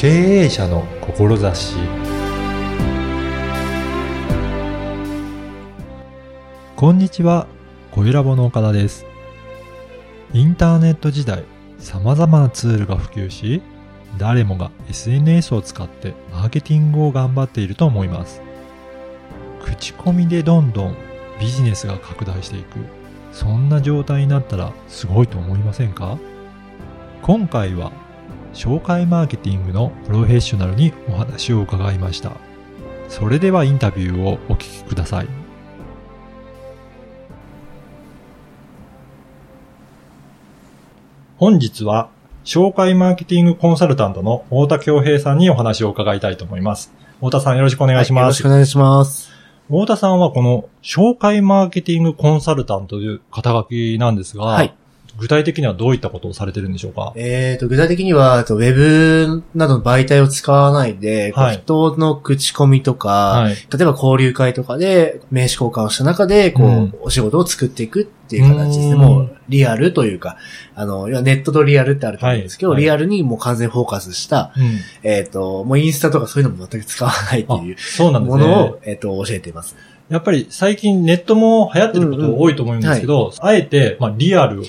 [0.00, 1.76] 経営者の志
[6.74, 7.46] こんにちは、
[7.90, 9.04] 小ラボの岡田です。
[10.32, 11.44] インターネット時代、
[11.78, 13.60] 様々なツールが普及し、
[14.16, 18.40] 誰もが SNS を使ってマーケティングを頑張っていると思います。
[19.62, 20.96] 口コミでどんどん
[21.38, 22.78] ビジネスが拡大していく。
[23.32, 26.16] そんな状態になったらすごいと思いませんか？
[27.20, 27.92] 今回は
[28.52, 32.32] 紹介マーケティングのプロフェッショナルにお話を伺いました。
[33.08, 35.26] それではインタビューをお聞きください。
[41.38, 42.10] 本日は
[42.44, 46.92] 紹介マーケティングコンサルタントの太田恭平さんにお話を伺いたいと思います。
[47.16, 48.38] 太田さんよろしくお願いしよろます。
[48.38, 49.30] しくお願いします。
[49.68, 54.74] 太田さんはこの紹介マーケティングコンサルタントという肩書きなんですが、はい。
[55.18, 57.12] 具体的にはどういったことをされてるんでしょうか？
[57.16, 63.54] えーと、具体的には、えっとウェブなどの媒体を使わないで、はい人の口コミとか、はい。
[63.54, 68.92] 例えば交流会とかで名刺交換をした中で、こう、うんお仕事を作っていくっていう形ですね。
[68.92, 70.36] うんもう、リアルというか、
[70.74, 74.78] あの、ネットとリアルってあると思うんですけど、はいはいリアルにもう完全フォーカスした、うん。
[75.02, 78.42] えっ、と、もうインスタとかそういうのも全く使わないってあいうそうなんですね。
[78.44, 79.76] ものを、えっ、と、教えています。
[80.10, 84.64] やっぱり最近ネットも流行ってること多いと思うんですけど、あえて、まあ、リアルを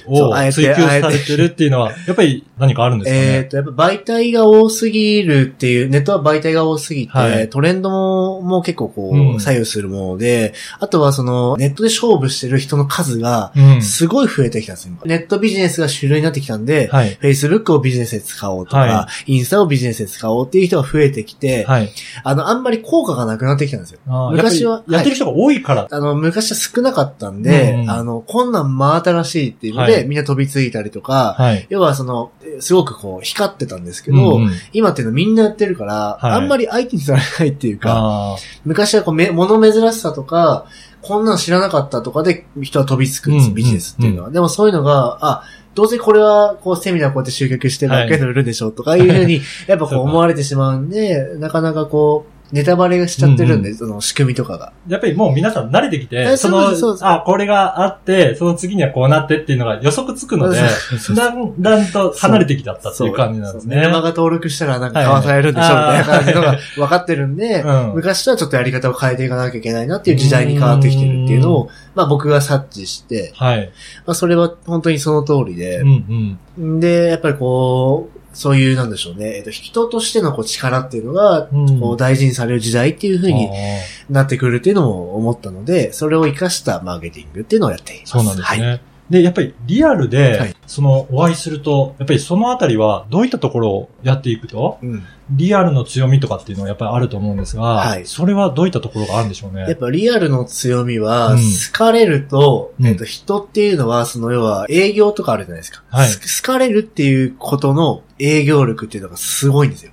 [0.52, 3.18] 追求されてるっていうのは、やっぱり何かあるんですか？
[3.18, 3.38] ね。
[3.38, 13.82] えっ、と、やっぱ媒体が多すぎるっていう、ネットは媒体が多すぎて、はいトレンドももう結構こう、うん左右するもので、あとはその、ネットで勝負してる人の数が、うん。
[13.82, 14.94] すごい増えてきたんですよ。
[15.06, 17.18] ネットビジネスが主流になってきたんで、はい。
[17.22, 21.90] Facebook をビジネスで使おうとか、はインスタをビジネスで使おうっていう人が増えてきて、はい。
[22.24, 24.00] あの、あんまり効果がなくなってきたんですよ。
[24.32, 25.88] 昔はやってる人が多いから。
[25.90, 27.82] あの、昔は少なかったんで、うん。
[27.82, 30.06] うんあの、こんなん真新しいっていうので、はい。
[30.06, 31.66] みんな飛びついたりとか、はい。
[31.70, 34.44] 要はその、すごくこう、光ってたんですけど、うん。
[34.44, 36.32] うん今っていうのみんなやってるから、はい。
[36.32, 40.66] あんまり相手にされないっていうか、あ昔はこうめ、物珍しさとか、
[41.02, 44.30] こんなん知らなかったとかで人は飛びつくんです、うんビジネスっていうのは。
[44.30, 45.44] でもそういうのが、あ、
[45.74, 54.74] どうせこれは、こう、セミナーこうやって集客してばっかりの売るでしょうとかいうふうに、やっぱこう思われてしまうんで、なかなかこう、ネタバレがしちゃってるんで、その仕組みとかが。
[54.88, 60.60] ーやっぱりもう皆さん慣れてきて、えそそうですそあ、これがあって、その次にはこうなってっていうのが予測つくので、
[61.16, 63.78] だんだんと離れてきちゃったっていう感じなんですね。
[63.78, 73.72] メルマガ登録したらなんか買わされるんでしょ、みはいたいな感じのが分かってるんで、うん昔とはちょっとやり方を変えていかなきゃいけないなっていう時代に変わってきてるっていうのを、まあ僕が察知して、はい。
[74.06, 76.80] まあそれは本当にその通りでうんう、ん。
[76.80, 88.12] で、やっぱりこう、そういう、なんでしょうね、えっと、人としてのこう力っていうのが、うんこう大事にされる時代っていう風にあーなってくるっていうのも思ったので、それを活かしたマーケティングっていうのをやっています。
[88.12, 88.68] そうなんですね。
[88.68, 88.82] はい。
[89.10, 95.04] で、やっぱりリアルはでい、その、お会いすると、やっぱりそのあたりは、どういったところをやっていくと、うん。
[95.32, 99.62] リアルの強みとかっていうのはやっぱりあると思うんですが、はいそれはどういったところがあるんでしょうね？
[99.62, 105.84] やっぱリアルの強みは、うん好かれると、うんえっと、人っていうのは、その要は営業とかあるじゃないですか。
[105.90, 109.92] はいす好かれるっていうことの営業力っていうのがすごいんですよ。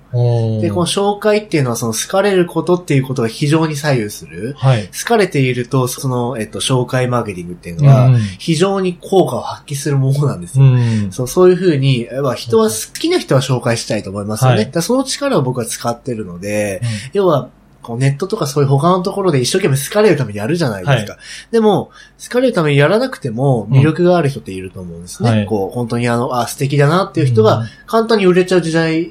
[0.61, 4.53] で、この紹介っていうのはその好かれることっていうことが非常に左右する。
[4.57, 4.87] はい。
[4.87, 10.75] 好かれていると、その、えっと、紹介マーケティングっていうのは、うん非常に効果を発揮するものなんですうよ。
[10.75, 11.11] ん。
[11.11, 14.57] そう、そういうふうに、まあ人は好きな人は紹介したいと思いますよね。
[14.57, 14.81] はいだ
[15.19, 16.81] かの僕は使ってるので、
[17.13, 17.49] 要は、
[17.81, 21.17] こうネットとかそういう他のところで一生懸命好かれるためにやるじゃないですか。
[21.51, 21.91] でも、
[22.21, 25.29] 好かれるためにやらなくても魅力がある人っていると思うんですね。
[25.29, 29.09] はいこう、本当にあの、あ、素敵だなっていう人が簡単に売れちゃう時代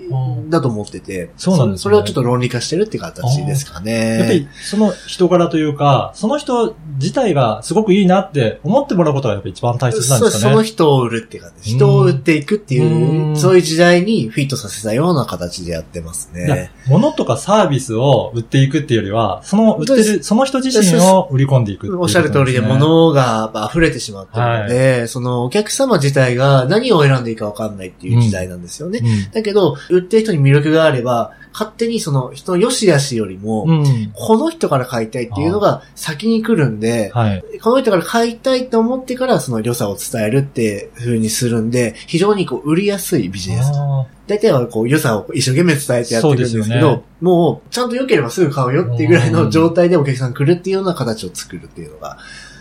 [0.48, 4.18] だと思ってて、そうなんですねそそれをちょっと論理化してるっていう形ですかね。
[4.18, 10.52] やっぱり、その人柄というか、その人自体がすごくいいなって思ってもらうことがやっぱり一番大切なんそう、ですかね。
[10.52, 11.70] その人を売るっていう感じ。
[11.72, 16.70] 人を売っていくっていうう、んそういう時代にフィットさせたような形でやってますね。
[16.88, 29.00] 物とかサービスを売っていくっていうよりは、その売ってる、その人自身を売り込んでいくっていうことおっしゃる通りで、物が溢れてしまってるので、そのお客様自体が何を選んでいいか分かんないっていう時代なんですよね。
[29.02, 29.32] うん。
[29.32, 34.12] だけど、売ってる人に魅力があれば、勝手にその人の良し悪しよりも、うん。
[34.14, 37.44] この人から買いたいっていうのが先に来るんで、はい。
[37.60, 43.72] この人から買いたいと思ってからその良さを伝えるって風にするんで、非常にこう売りやすいビジネス。
[43.74, 52.18] あ大体はこう良さを一生懸命伝えてやっていくんですけそうね、もうちゃんと良ければすぐ買うよっていうぐらいの状態でお客さん来るっていうような形を作るっていうのが、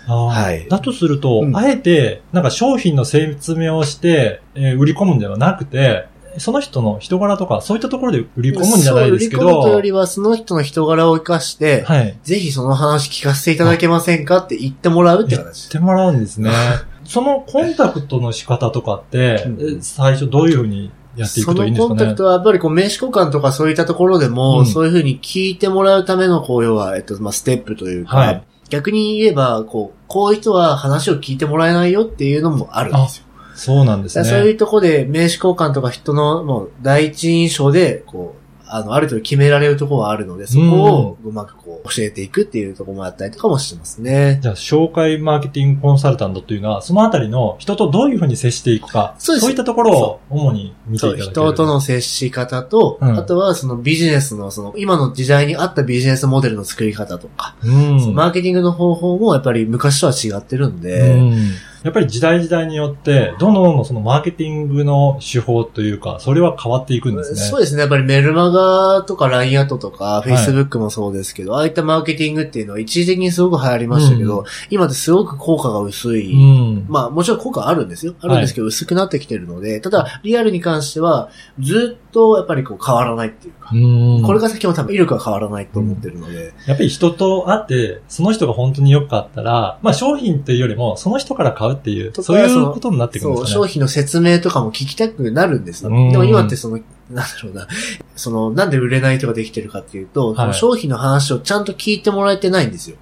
[0.07, 6.07] はいだとすると、うんあえて、なんか商品の説明をして、えー売り込むんではなくて、
[6.39, 12.17] その人の人柄とか、そういったところで売り込むんじゃないですけどそう売り込むとよ、りは、その人の人柄を生かして、はい。
[12.23, 15.69] ぜひその話聞かせていただけませんかって言ってもらうって言っ形。
[15.69, 16.51] てもらうんですね。
[17.05, 19.47] そのコンタクトの仕方とかって、
[19.81, 21.95] 最初どういうふうにやっていくといいんですかね？
[21.95, 33.23] そのコンタクトはやっぱりこう名刺交換とかそういったところでも、うんそういうふうに聞いてもらうための、こう、要は、えっと、まあ、ステップというか、はい逆に言えば、こう、こういう人は話を聞いてもらえないよっていうのもあるんですよ。
[33.57, 34.23] そうなんですね。
[34.23, 44.39] そういうところで名刺交換とか人のもう第一印象で、こう、あの、ある程度決められるところはあるので、そこをうまくこう、教えていくっていうところもあったりとかもしてますね。
[44.41, 58.13] じゃあ、紹介マーケティングコンサルタントというのは、そのあたりの人とどういうふうに接していくか、そうですいったところを主に見てそ、いうただける人との接し方と、うんあとはそのビジネスのその、今の時代に合ったビジネスモデルの作り方とか、うん。
[58.13, 61.51] マーケティングの方法もやっぱり昔とは違ってるんで、うん
[61.83, 67.37] やっぱり時代時代によって、どんどんどんそのマーケティングの手法というか、それは変わっていくんですね。
[67.37, 67.81] そうですね。
[67.81, 76.33] やっぱりメルマガとか LINE アットとか Facebook もそうですけど、ああいったマーケティングっていうのは一時的にすごく流行りましたけど、う今ってすごく効果が薄い。
[76.33, 76.85] うん。
[76.87, 78.15] まあもちろん効果あるんですよ。
[78.21, 81.29] あるんですけど、薄くなってきてるので、ただリアルに関しては
[81.59, 93.53] ずっとやっぱりこう変わらないっていうか、うんこれが先も多分威力は変わらないと思ってるので、やっぱり人と会って、その人が本当に良かったら、まあ商品というよりも、その人から買うっていう、そういうことになってくるんですかね。
[93.53, 96.79] 商品の説明とかも聞きたくなるんですでも今ってその、
[97.09, 97.67] なんだろうな、
[98.15, 102.97] その、なんで売れないとかできてるかっていうと、その商品の話をちゃんと聞いてもらえてないんですよ。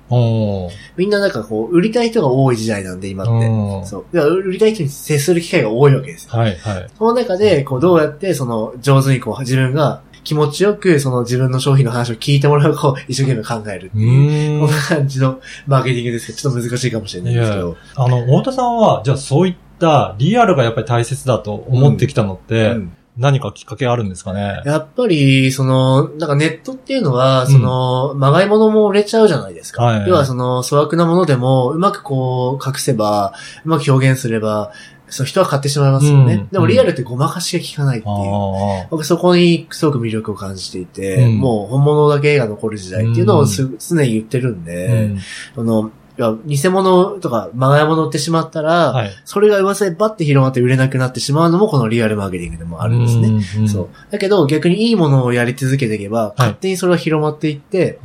[0.95, 3.31] みんななんかこう、売りたい人が多い時代なんで、今って。
[3.47, 4.19] うんそう。
[4.19, 6.33] 売りたい人に接する機会が多いわけですよ。
[6.33, 6.89] はい、はい。
[6.97, 14.59] その中で、こう、どうやって、その、上手にこう、自分が気持ちよく、その自分の商品の話を聞いてもらうかを一生懸命考えるってういう。
[14.59, 17.77] こんな感じのマーケティングですけど、ちょっと難しいかもしれないですけど。
[17.95, 24.61] あの、太田さんは、じゃあそういったリアルがやっぱり大切だと思ってきたのって、うん何かきっかけあるんですかね？
[24.65, 29.85] やっぱり、その、なんかネットっていうのは、その、まがいものも売れちゃうじゃないですか。
[29.85, 33.33] はい要はその、粗悪なものでも、うまくこう、隠せば、
[33.63, 34.73] うまく表現すれば、
[35.09, 36.33] その人は買ってしまいますよね。
[36.35, 38.15] うんでもリアルってごまかしが効かないっていう。
[38.15, 45.19] あ僕そこにすごく魅力を感じていて、うんもう本物だけが残る時代っていうのをす常に言ってるんあ、で、うん
[45.55, 49.11] その、いや偽物とか、まがいもの売ってしまったら、はい。
[49.25, 53.27] それが噂でバッて広まって売れなくなってしまうのもこのリアルマーケティングでもあるんですね。
[53.27, 53.89] うんうんそう。
[54.11, 57.99] だけど逆にいいものをやり続けていけば、勝手にそれは広まっていって、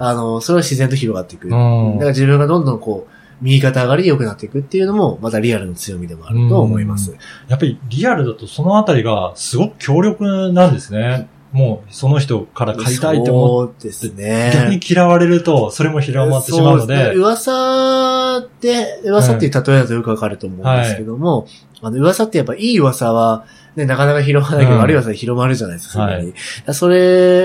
[0.00, 1.44] あの、それは自然と広がっていく。
[1.44, 7.16] うんだから自分がどんどんこう、右肩上がりで良くなっていくっていうのも、またリアルの強みでもあると思います。
[7.48, 11.28] やっぱりリアルだとそのあたりがすごく強力なんですね。
[11.52, 14.80] もうその人から買いたいと思って、そうです逆ねに。
[14.84, 17.10] 嫌われるとそれも広まってしまうのそうで、す。
[17.10, 21.46] ね噂って、噂っていう例えだとよくわかると思うんですけども、
[21.80, 23.46] あの、噂ってやっぱいい噂は、
[23.76, 24.82] ね、なかなか広まらないけど、うん。
[24.82, 26.32] 悪い噂で広まるじゃないですか、すぐに。
[26.66, 26.74] はい。
[26.74, 26.96] それ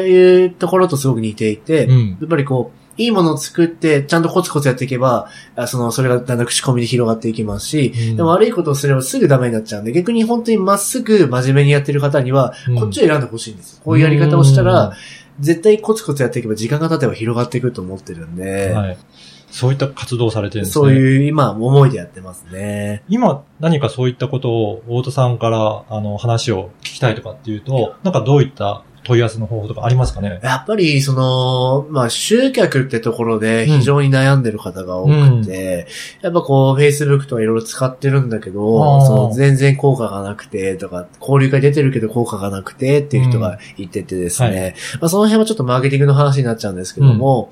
[0.08, 2.18] いうところとすごく似ていて、うん。
[2.20, 13.82] やっぱりこう、いいものを作って、ちゃんとコツコツやっていけば、あその、それがだんだん口コミで広がっていきますし、うんでも悪いことをすればすぐダメになっちゃうんで、逆に本当にまっすぐ真面目にやってる方には、うんこっちを選んでほしいんですよ。
[13.86, 14.92] こういうやり方をしたら、
[15.40, 18.98] 絶対コツコツやっていけば時間が経てば広がっていくと思ってるんで、はい、
[19.52, 20.84] そういった活動をされてるんですね。
[20.84, 23.04] そういう今思いでやってますね。
[23.08, 30.40] 今何かそういったことを大田さんからあの話を聞きたいとかっていうと、なんかどういった問い合わせの方法とかありますかね？
[30.44, 35.88] やっぱり、その、まあ、集客ってところで非常に悩んでる方が多くて、
[36.22, 39.06] やっぱこう、Facebook とかいろいろ使ってるんだけあど、ー。
[39.06, 47.52] その全然効果がなくて、とか、交流会出てるけど効果がなくてっていう人がいててですね、まあ、その辺はちょっとマーケティングの話になっちゃうんですけども、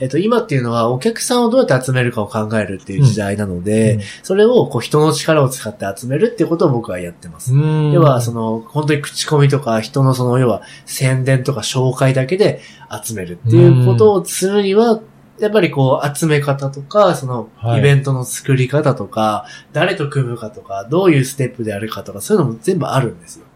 [0.00, 7.52] えっと、今っていうのはお客さんをどうやって集めるかを考えるっていう時代なので、それをこう人の力を使って集めるっていうことを僕はやってます。
[7.54, 12.60] うん要は、その、本当に口コミとか、人のその、要は、宣伝とか紹介だけで
[13.04, 15.00] 集めるっていうことをするには、
[15.38, 23.46] やっぱりこう、集め方とか、そのは、いイベントの作り方とか、誰と組むかとか、どういうステップであるかとか、そういうのも全部あるんですよ。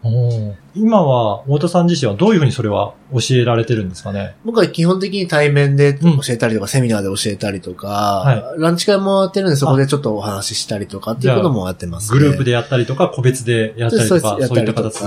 [0.75, 4.35] 今は太田さん自身はどういうふうにそれは教えられてるんですかね？
[4.45, 12.19] 僕は基本的に対面でうん教えたりとか、セミナーで教えたりとか、はランチ会もやってるんで、そこでちょっとお話ししたりとかっていうこともやってます、ね。
[12.19, 15.05] グループでやったりとか、個別でやったりとか、そういった形で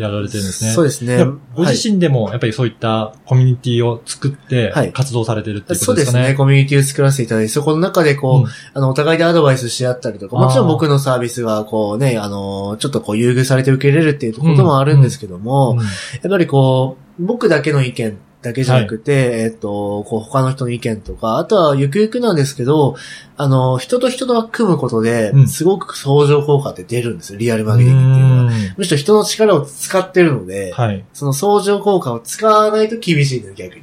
[0.00, 0.70] やられてるんですね。
[0.70, 1.24] そうですねで。
[1.56, 6.12] ご自身でもやっぱりそういったコミュニティを作ってはい活動されてるっていうこそうですね？
[6.12, 6.34] とですかね。
[6.36, 15.84] コミュニティを作らせていただいて、そこの中でこう、うんあの、お互いでアドバイスし合ったりとか、もちろん僕のサービスがこうね、あの、ちょっとこう優遇されて受け入れるっていうこともあるんですけども、うんや
[16.28, 22.96] っぱりこう、僕だけの意見だけじゃなくて、えっと、こう他の人の意見とか、あとはゆくゆくなんですけど、
[23.36, 28.52] あの、人と人と組むことでう、んすごく相乗効果って出るんですよ、リアルマーケティングっていうのは。
[28.76, 31.04] むしろ人の力を使ってるので、はい。
[31.12, 33.82] その相乗効果を使わないと厳しいんです、逆に。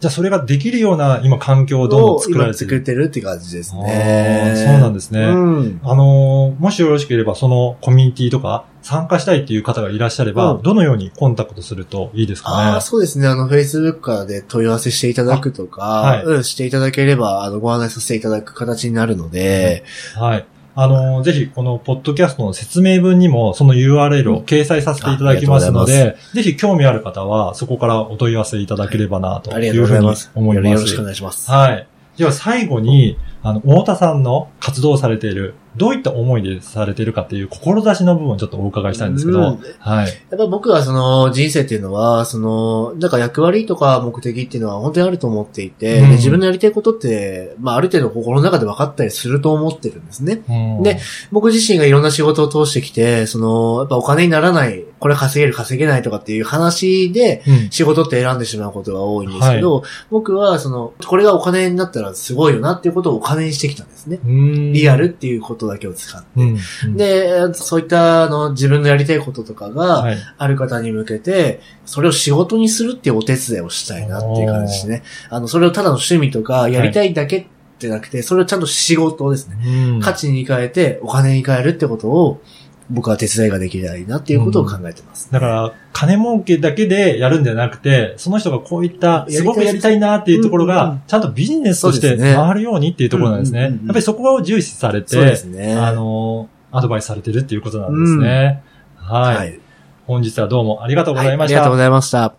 [0.00, 2.70] じゃあそれができるような今環境をどんどん作られてる。
[2.70, 4.54] 作ってるって感じですあね。
[4.56, 5.20] ーそうなんですね。
[5.24, 5.80] うん。
[5.84, 12.80] あのーもしよろしければ、そのコミュニティとか参加したいっていう方がいらっしゃれば、うんどのようにコンタクトするといいですかね？
[12.80, 13.28] そうですね。
[13.28, 19.84] あの、Facebook からで問い合わせしていただくとか、はいうん、していただければ、あの、ご案内させていただく形になるので、
[20.16, 20.46] はい。
[20.82, 30.30] あのーぜひこのポッドキャストの説明文にもその URL を掲載させていただきますのあありで、ぜひ興味ある方はそこからお問い合わせいただければなといううふうにございます。
[30.34, 31.04] 思いますよろしくお。
[31.04, 31.50] 願いします。
[31.50, 31.86] はい。
[32.16, 40.06] では最後に、あの、太田さんの活動されている、どういった思いでされているかっていう志の部分をちょっとお伺いしたいんですけど、うんはい。
[40.06, 50.42] やっぱ僕はその人生っていうのは、その、なんか役割とか目的っていうのは本当にあると思っていて、うんで自分のやりたいことって、まあある程度心の中で分かったりすると思ってるんですね。
[50.48, 50.98] うんで、
[51.32, 64.20] 僕自身がいろんな仕事を通してきて、その、やっぱお金にならない、これ稼げる稼げないとかっていう話で、うん仕事って選んでしまうことが多いんですけど、僕はその、これがお金になったらすごいよなっていうことをお金にしてきたんですね。
[64.24, 66.28] うんリアルっていうことだけを使って。
[66.36, 70.18] うんうんで、そういったあの自分のやりたいこととかがはい。
[70.38, 75.02] ある方に向けて、それを仕事にするっていうお手伝いをしたいなっていう感じですね。
[75.30, 77.46] あの、それをただの趣味とかやりたいだけっ
[77.80, 79.56] てなくて、それをちゃんと仕事ですね。
[79.64, 82.42] うん価値に変えてお金に変えるってことを
[82.90, 85.30] 僕は手伝いができないなっていうことを考えてます。
[85.30, 93.60] だから、金儲けだけでやるんじゃなくて、その人がこういった、すごくやりたいなっていうところうんうんうが、ちゃんとビジネスとして回るようにっていうところなんですね。
[93.60, 95.74] うんうんうんうんやっぱりそこを重視されて、すね。
[95.74, 98.62] あの、アドバイスされてるっていうことなんですね。
[98.96, 99.60] はい、はい。
[100.06, 101.56] 本日はどうもありがとうごはいざいました。
[101.56, 102.34] ありがとうございました。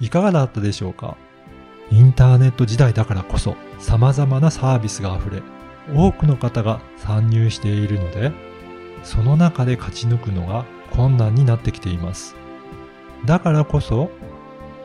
[0.00, 1.16] いかがだったでしょうか
[1.90, 5.42] インターネット時代だからこそ様々なサービスが溢れ、
[5.94, 8.32] 多くの方が参入しているので、
[9.02, 12.36] その中で勝ち抜くのが困難になってきています。
[13.24, 14.10] だからこそ、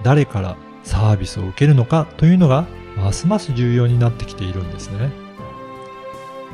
[0.03, 2.65] 誰からサービスを受けるのかというのが
[2.97, 5.11] ますます重要になってきているんですね。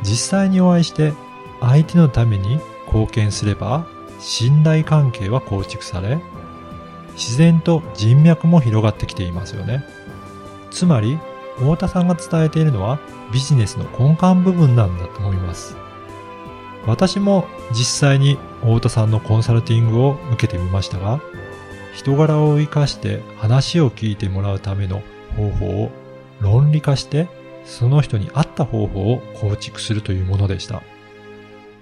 [0.04, 1.14] 実際にお会いして
[1.60, 3.86] 相手のために貢献すれば
[4.20, 6.20] 信頼関係は構築され、
[7.16, 9.84] 自然と人脈も広がってきていますよね。
[10.72, 11.20] つまり、
[11.60, 13.00] 太田さんが伝えているのは
[13.34, 15.76] ビジネスの根幹部分なんだと思います。
[16.88, 21.20] 私も実際に太田さんのコンサルティングを受けてみましたが、
[21.94, 25.02] 人柄を活かして話を聞いてもらうための
[25.36, 25.92] 方法を
[26.40, 27.28] 論理化して、
[27.66, 30.82] その人に合った方法を構築するというものでした。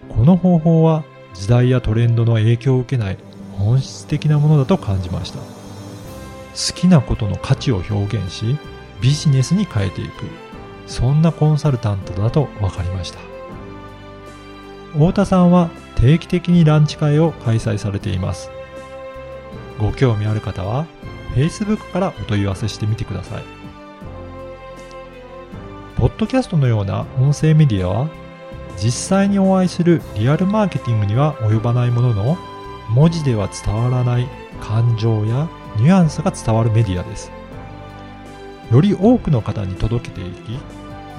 [0.09, 1.03] この方法は
[1.33, 3.17] 時代やトレンドの影響を受けない
[3.53, 5.39] 本質的なものだと感じました。
[5.39, 8.57] 好きなことの価値を表現し、
[9.01, 10.25] ビジネスに変えていく。
[10.87, 13.19] そんなコンサルタントだと分かりました。
[14.93, 18.49] 太田さんは定期的にランチ会を開催されています。
[19.77, 20.85] ご興味ある方は、
[21.35, 23.43] Facebook からお問い合わせしてみてください。
[25.97, 28.09] ポッドキャストのような音声メディアは、
[28.77, 32.37] 実際にお会いするリアルマーケティングには及ばないものの、
[32.89, 34.27] 文字では伝わらない
[34.61, 37.31] 感情やニュアンスが伝わるメディアです。
[38.71, 40.55] より多くの方に届けていき、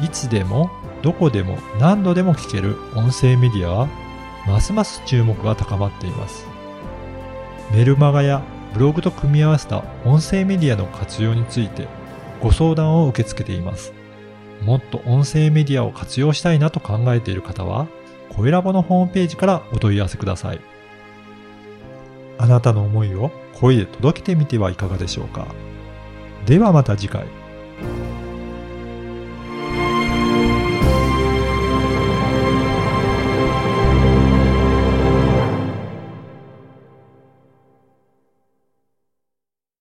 [0.04, 0.70] いつでも
[1.02, 3.88] どこでも何度でも聞ける音声メディアは、
[4.46, 6.46] ますます注目が高まっています。
[7.72, 8.42] メルマガや
[8.74, 11.88] ブログと組み合わせた音声メディアの活用について
[12.40, 13.92] ご相談を受け付けています。
[14.62, 17.86] もっと音声メディアを活用したいなと考えている方は、
[18.36, 20.60] 声ラボのホームページからお問い合わせください。
[22.38, 25.46] あなたの思いを声で届けてみてはいかがでしょうか？
[26.48, 27.47] ではまた次回。